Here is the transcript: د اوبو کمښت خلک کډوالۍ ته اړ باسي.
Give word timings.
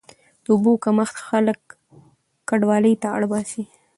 د 0.43 0.45
اوبو 0.53 0.71
کمښت 0.83 1.17
خلک 1.27 1.59
کډوالۍ 2.49 2.93
ته 3.01 3.07
اړ 3.15 3.23
باسي. 3.31 3.63